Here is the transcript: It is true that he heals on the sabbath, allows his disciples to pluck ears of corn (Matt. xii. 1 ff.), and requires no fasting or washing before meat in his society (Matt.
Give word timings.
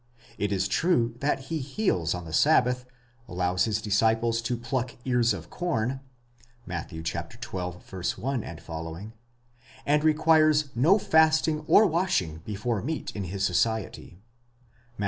It 0.39 0.51
is 0.51 0.67
true 0.67 1.15
that 1.19 1.37
he 1.51 1.59
heals 1.59 2.15
on 2.15 2.25
the 2.25 2.33
sabbath, 2.33 2.85
allows 3.27 3.65
his 3.65 3.79
disciples 3.83 4.41
to 4.41 4.57
pluck 4.57 4.95
ears 5.05 5.31
of 5.31 5.51
corn 5.51 5.99
(Matt. 6.65 6.89
xii. 6.89 7.03
1 7.51 7.73
ff.), 7.79 8.17
and 9.85 10.03
requires 10.03 10.65
no 10.75 10.97
fasting 10.97 11.59
or 11.67 11.85
washing 11.85 12.37
before 12.45 12.81
meat 12.81 13.11
in 13.15 13.25
his 13.25 13.45
society 13.45 14.17
(Matt. 14.97 14.99